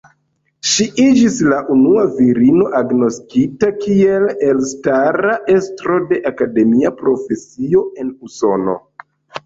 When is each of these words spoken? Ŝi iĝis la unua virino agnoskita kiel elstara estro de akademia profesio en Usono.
Ŝi 0.69 0.85
iĝis 1.03 1.35
la 1.51 1.59
unua 1.75 2.05
virino 2.15 2.71
agnoskita 2.81 3.71
kiel 3.85 4.27
elstara 4.49 5.39
estro 5.61 6.03
de 6.11 6.23
akademia 6.35 6.97
profesio 7.07 7.89
en 8.05 8.15
Usono. 8.31 8.81